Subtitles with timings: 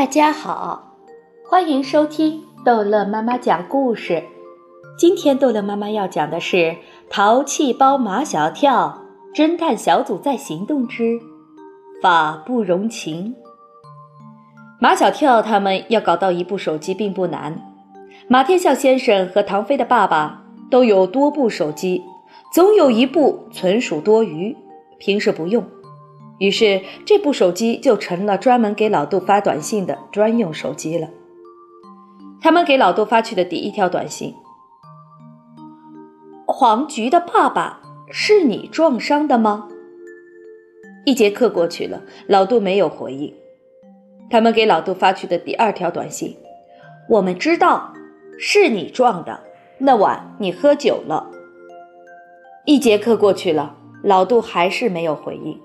[0.00, 0.96] 大家好，
[1.44, 4.24] 欢迎收听逗乐妈妈讲故事。
[4.96, 6.56] 今天逗乐妈妈要讲的是
[7.10, 9.02] 《淘气包马小跳》
[9.36, 11.20] 侦探小组在行动之
[12.00, 13.34] 法不容情。
[14.80, 17.60] 马小跳他们要搞到一部手机并不难，
[18.26, 22.02] 马天笑先生和唐飞的爸爸都有多部手机，
[22.54, 24.56] 总有一部存储多余，
[24.98, 25.62] 平时不用。
[26.40, 31.10] 于是，这部手机就成了专门给老杜发短信的专用手机了。
[32.40, 34.34] 他们给老杜发去的第一条短信
[36.48, 39.68] ：“黄菊的爸爸是你撞伤的吗？”
[41.04, 43.34] 一节课过去了，老杜没有回应。
[44.30, 46.34] 他们给老杜发去的第二条短信
[47.10, 47.92] ：“我们知道
[48.38, 49.40] 是你撞的，
[49.76, 51.30] 那晚你喝酒了。”
[52.64, 55.60] 一节课过去了，老杜还是没有回应。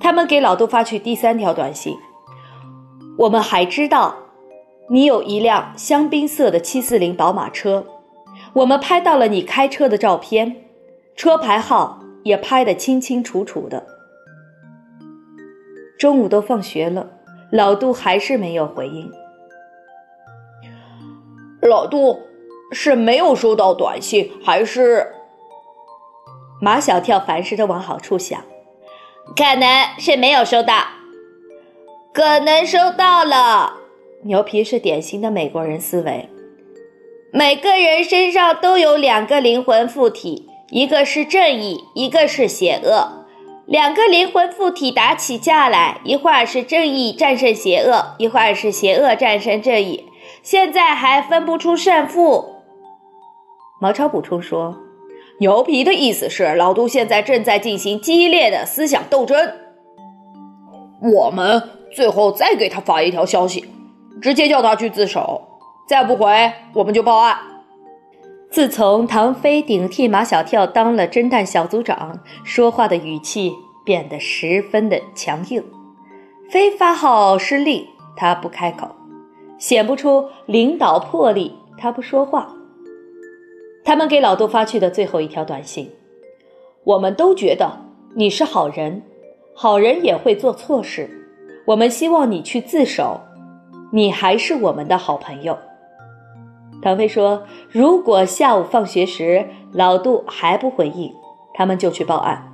[0.00, 1.96] 他们给老杜发去第三条短信
[3.18, 4.14] ：“我们还知道，
[4.90, 7.86] 你有一辆香槟色的七四零宝马车，
[8.52, 10.56] 我们拍到了你开车的照片，
[11.16, 13.86] 车牌号也拍得清清楚楚的。”
[15.98, 17.08] 中午都放学了，
[17.50, 19.10] 老杜还是没有回应。
[21.62, 22.20] 老杜
[22.72, 25.06] 是没有收到短信，还是？
[26.60, 28.42] 马小跳凡事都往好处想。
[29.36, 30.84] 可能是没有收到，
[32.12, 33.74] 可能收到了。
[34.22, 36.28] 牛皮是典型的美国人思维。
[37.32, 43.26] 每个人身上都有两个灵魂附体，一个是正义，一个是邪恶。
[43.66, 50.08] 两个灵魂附体打起架来，一会儿是正义战胜邪恶，一会儿是邪恶战胜正义，
[50.42, 52.62] 现在还分不出胜负。
[53.80, 54.83] 毛超补充说。
[55.40, 59.36] 牛皮的意思是，老杜现在正在进行激烈的思想斗争。
[61.02, 61.60] 我们
[61.92, 63.64] 最后再给他发一条消息，
[64.22, 65.42] 直接叫他去自首，
[65.88, 67.36] 再不回我们就报案。
[68.48, 73.52] 自从唐飞顶替马小跳当了侦探小组长，说话的语气
[73.84, 75.64] 变得十分的强硬。
[76.48, 77.84] 非发号施令，
[78.16, 78.86] 他不开口；
[79.58, 82.54] 显不出领导魄力，他不说话。
[83.84, 85.92] 他们给老杜发去的最后一条短信
[86.84, 87.70] ：“我们都觉得
[88.14, 89.02] 你是好人，
[89.54, 91.28] 好人也会做错事。
[91.66, 93.20] 我们希望你去自首，
[93.92, 95.58] 你还是我们的好朋友。”
[96.82, 101.12] 唐飞说：“如果下午放学时老杜还不回应，
[101.52, 102.50] 他们就去报案。”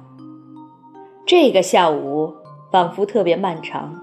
[1.24, 2.34] 这个下午
[2.72, 4.02] 仿佛特别漫长，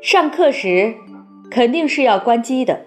[0.00, 0.94] 上课时
[1.50, 2.85] 肯定是要关机的。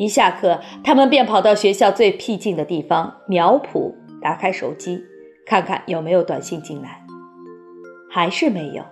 [0.00, 5.04] 一下课，他们便跑到学校最僻静的地方苗圃，打开手机，
[5.44, 7.04] 看看有没有短信进来。
[8.10, 8.82] 还是没有。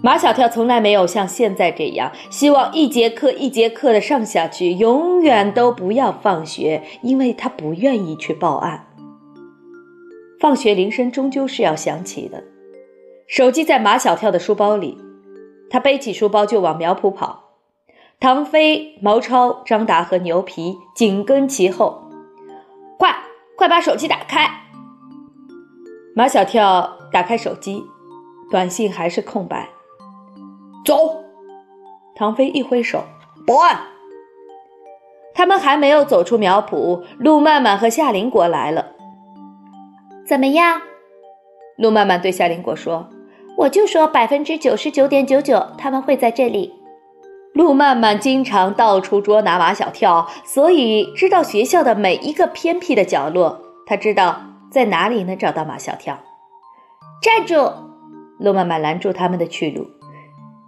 [0.00, 8.86] 马小跳从来没有像现在这样，希望一节课一节课的上下去，永远都不要放学，因为他不愿意去报案。
[10.38, 12.44] 放学铃声终究是要响起的，
[13.26, 14.96] 手机在马小跳的书包里，
[15.68, 17.49] 他背起书包就往苗圃跑。
[18.20, 22.02] 唐飞、毛超、张达和牛皮紧跟其后，
[22.98, 23.16] 快
[23.56, 24.46] 快把手机打开！
[26.14, 27.82] 马小跳打开手机，
[28.50, 29.70] 短信还是空白。
[30.84, 31.24] 走！
[32.14, 33.04] 唐飞一挥手，
[33.46, 33.80] 保安。
[35.32, 38.92] 他们还没有走出苗圃，陆曼曼和夏林果来了。
[40.26, 40.82] 怎么样？
[41.78, 43.08] 陆曼曼对夏林果说
[43.56, 46.74] ：“我就说百分之九十九点九九他们会在这里。”
[47.52, 53.60] 陆曼曼经常到处捉拿马小跳，所以知道学校的每一个偏僻的角落。
[53.86, 54.40] 他知道
[54.70, 56.20] 在哪里能找到马小跳。
[57.20, 57.70] 站住！
[58.38, 59.90] 陆曼曼拦住他们的去路。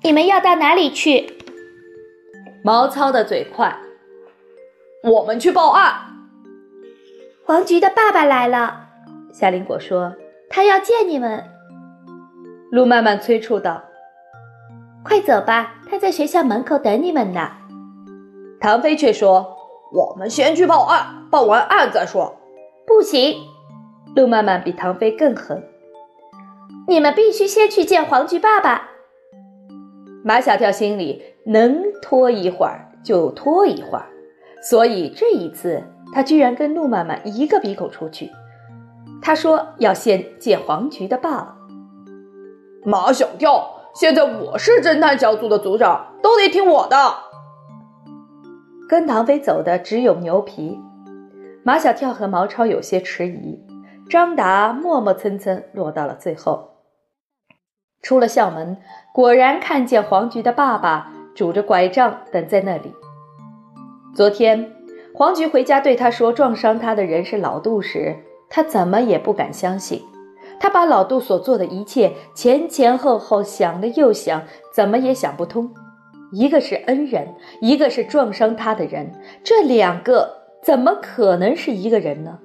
[0.03, 1.39] 你们要到哪里去？
[2.65, 3.79] 毛糙的嘴快。
[5.05, 5.95] 我们去报案。
[7.47, 8.89] 黄菊的爸爸来了。
[9.33, 10.15] 夏林果说
[10.51, 11.45] ：“他要见你们。”
[12.71, 13.85] 陆曼曼催促道。
[15.05, 17.51] 快走吧，他在学校门口等你们呢。
[18.59, 19.59] 唐飞却说
[19.93, 22.35] ：“我们先去报案，报完案再说。”
[22.89, 23.37] 不行，
[24.17, 25.63] 陆曼曼比唐飞更狠。
[26.89, 28.89] 你们必须先去见黄菊爸爸。
[30.25, 34.07] 马小跳心里能拖一会儿就拖一会儿，
[34.63, 35.85] 所以这一次
[36.15, 38.31] 他居然跟陆曼曼一个鼻孔出去。
[39.21, 41.57] 他说要先见黄菊的爸爸。
[42.83, 43.72] 马小跳。
[43.95, 46.97] 现在我是侦探小组的组长，都得听我的。
[48.89, 50.81] 跟唐飞走的只有牛皮，
[51.63, 53.63] 马小跳和毛超有些迟疑，
[54.09, 56.71] 张达磨磨蹭蹭落到了最后。
[58.01, 58.79] 出了校门，
[59.13, 62.95] 果然看见黄菊的爸爸拄着拐杖等在那里。
[64.15, 64.73] 昨天，
[65.15, 68.17] 黄菊回家对他说撞伤他的人是老杜时，
[68.49, 70.03] 他怎么也不敢相信。
[70.63, 75.69] 他把老杜所做的一切前前后后想了又想，怎么也想不通。
[76.31, 79.13] 一个是恩人，一个是撞伤他的人，
[79.43, 82.39] 这两个怎么可能是一个人呢？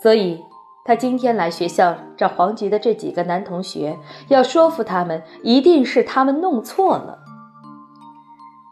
[0.00, 0.40] 所以，
[0.84, 3.98] 他今天来学校找黄菊的这几个男同学，
[4.28, 7.18] 要说服他们，一定是他们弄错了。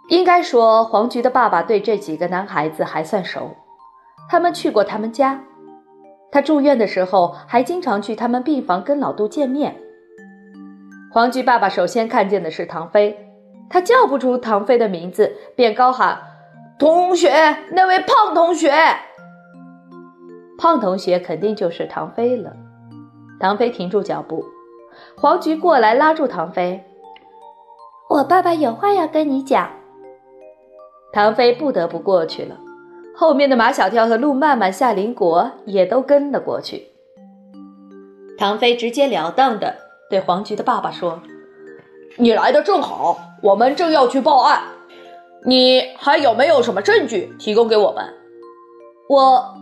[0.08, 3.56] 应该说，黄菊的爸爸对这几个男孩子还算熟，
[4.30, 5.42] 他们去过他们家，
[6.30, 9.76] 他住院的时候还经常去他们病房跟老杜见面。
[11.10, 13.24] 黄菊爸爸首先看见的是唐飞。
[13.70, 16.18] 他叫不出唐飞的名字，便高喊
[16.80, 17.30] ：“同学，
[17.70, 18.72] 那位胖同学。”
[20.56, 22.56] 胖同学肯定就是唐飞了。
[23.38, 24.42] 唐飞停住脚步，
[25.18, 26.82] 黄菊过来拉住唐飞
[28.08, 29.70] ：“我爸爸有话要跟你讲。”
[31.12, 32.56] 唐飞不得不过去了。
[33.20, 36.92] 后面的马小跳和陆曼曼、夏林果也都跟了过去。
[38.38, 39.74] 唐飞直截了当的
[40.08, 41.20] 对黄菊的爸爸说。
[42.16, 44.62] 你来的正好，我们正要去报案。
[45.44, 48.04] 你还有没有什么证据提供给我们？
[49.08, 49.56] 我，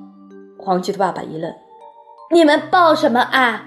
[0.59, 1.51] 黄菊的爸爸一愣
[2.31, 3.63] ：“你们报什么案？”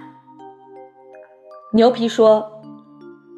[1.73, 2.61] 牛皮说：“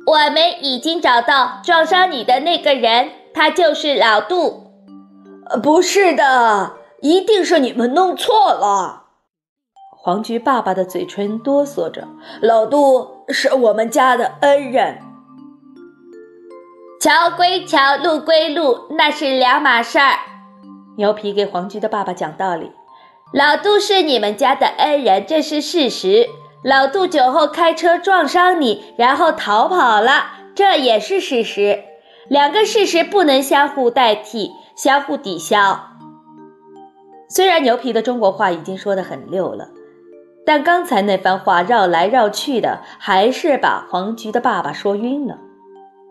[0.06, 4.61] 我们已经找到撞伤你的那个人，他就是老杜。”
[5.62, 9.06] 不是的，一定是你们弄错了。
[9.98, 12.08] 黄菊爸爸的嘴唇哆嗦着
[12.42, 15.00] ：“老杜是我们家的恩人。”
[17.00, 20.20] 桥归桥，路归路，那是两码事儿。
[20.98, 22.72] 牛皮给黄菊的爸爸讲道理：
[23.34, 26.28] 老杜是你们家的恩人，这是事实。
[26.64, 31.84] 老杜酒后开车撞伤你，然后逃跑了，这也是事实。
[32.28, 35.80] 两个事实不能相互代替，相互抵消。
[37.30, 39.70] 虽然牛皮的中国话已经说得很溜了，
[40.46, 45.38] 但刚才那番话绕来绕去的，还是把黄菊的爸爸说晕了。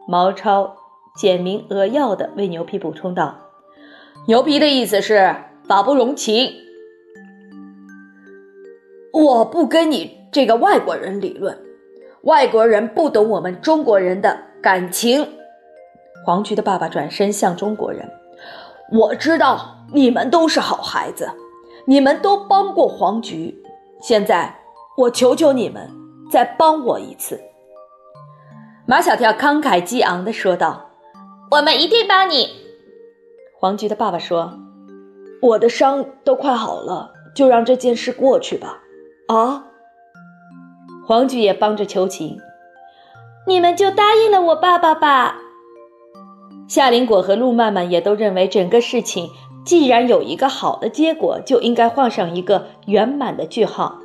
[0.08, 0.76] 毛超。
[1.16, 3.36] 简明扼要地为牛皮补充道
[4.28, 5.34] ：“牛皮的意思是
[5.66, 6.52] 法不容情，
[9.12, 11.58] 我不跟你这个外国人理论，
[12.22, 15.28] 外国人不懂我们中国人的感情。”
[16.24, 18.08] 黄菊的爸爸转身向中国人
[18.92, 21.30] ：“我知道你们都是好孩子，
[21.86, 23.62] 你们都帮过黄菊，
[24.00, 24.54] 现在
[24.96, 25.90] 我求求你们
[26.30, 27.40] 再帮我一次。”
[28.86, 30.86] 马小跳慷慨激昂地说道。
[31.52, 32.48] 我们一定帮你。
[33.58, 34.52] 黄菊的爸爸说
[35.42, 38.78] ：“我的伤都快好了，就让这件事过去吧。”
[39.26, 39.64] 啊！
[41.04, 42.38] 黄菊也帮着求情
[43.48, 45.38] ：“你们就答应了我爸爸吧。”
[46.70, 49.28] 夏林果和陆曼曼也都认为，整个事情
[49.64, 53.98] 既然有一个好的结果，就应该画上一个圆满的句号。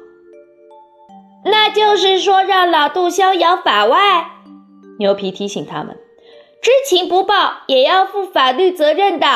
[1.43, 4.31] 那就是说，让老杜逍遥法外。
[4.97, 5.95] 牛皮提醒他们。
[6.59, 7.35] 知情不报
[7.67, 9.27] 也要负法律责任的。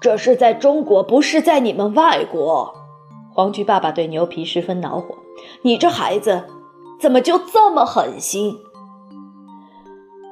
[0.00, 2.72] 这是在中国，不是在你们外国。
[3.34, 5.16] 黄菊爸爸对牛皮十分恼火
[5.62, 6.44] ：“你这孩子
[7.00, 8.56] 怎么就这么狠心？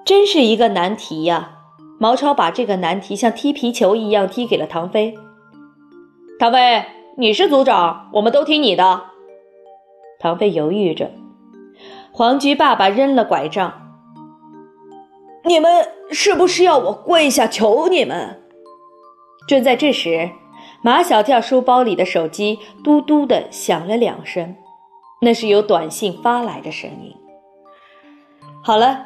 [0.07, 1.59] 真是一个难题呀！”
[1.99, 5.15] 毛超把这个难题像踢皮球一样踢给了唐飞。
[6.39, 6.85] 唐飞，
[7.17, 9.03] 你是组长，我们都听你的。
[10.21, 11.11] 唐飞犹豫着。
[12.13, 13.83] 黄菊爸爸扔了拐杖。
[15.45, 18.43] 你们是不是要我跪下求你们？
[19.49, 20.31] 正在这时，
[20.83, 24.57] 马小跳书包里的手机嘟嘟的响了两声，
[25.23, 27.17] 那是有短信发来的声音。
[28.63, 29.06] 好了，